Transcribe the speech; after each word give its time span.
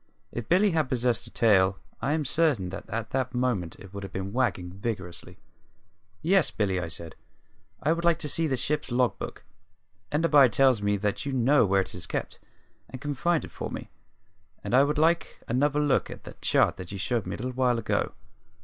If 0.31 0.49
Billy 0.49 0.71
had 0.71 0.89
possessed 0.89 1.27
a 1.27 1.29
tail 1.31 1.77
I 2.01 2.13
am 2.13 2.25
certain 2.25 2.69
that 2.69 2.89
at 2.89 3.11
that 3.11 3.35
moment 3.35 3.75
it 3.77 3.93
would 3.93 4.01
have 4.01 4.11
been 4.11 4.33
wagging 4.33 4.71
vigorously. 4.71 5.37
"Yes, 6.23 6.49
Billy," 6.49 6.79
I 6.79 6.87
said. 6.87 7.13
"I 7.83 7.93
should 7.93 8.03
like 8.03 8.17
to 8.17 8.27
see 8.27 8.47
the 8.47 8.57
ship's 8.57 8.91
log 8.91 9.19
book. 9.19 9.43
Enderby 10.11 10.49
tells 10.49 10.81
me 10.81 10.97
that 10.97 11.27
you 11.27 11.33
know 11.33 11.67
where 11.67 11.81
it 11.81 11.93
is 11.93 12.07
kept, 12.07 12.39
and 12.89 12.99
can 12.99 13.13
find 13.13 13.45
it 13.45 13.51
for 13.51 13.69
me. 13.69 13.91
And 14.63 14.73
I 14.73 14.83
should 14.87 14.97
like 14.97 15.37
another 15.47 15.79
look 15.79 16.09
at 16.09 16.23
the 16.23 16.33
chart 16.41 16.77
that 16.77 16.91
you 16.91 16.97
showed 16.97 17.27
me 17.27 17.35
a 17.35 17.37
little 17.37 17.51
while 17.53 17.77
ago. 17.77 18.13